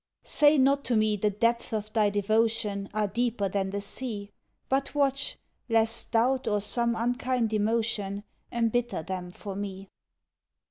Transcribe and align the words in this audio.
Say 0.23 0.57
not 0.57 0.83
to 0.85 0.95
me 0.95 1.15
the 1.15 1.29
depths 1.29 1.71
of 1.71 1.93
thy 1.93 2.09
devotion 2.09 2.89
Are 2.91 3.07
deeper 3.07 3.47
than 3.47 3.69
the 3.69 3.81
sea; 3.81 4.31
But 4.67 4.95
watch, 4.95 5.37
lest 5.69 6.09
doubt 6.13 6.47
or 6.47 6.59
some 6.59 6.95
unkind 6.95 7.53
emotion 7.53 8.23
Embitter 8.51 9.03
them 9.03 9.29
for 9.29 9.55
me. 9.55 9.89